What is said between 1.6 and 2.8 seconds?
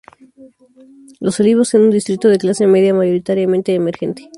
es un distrito de clase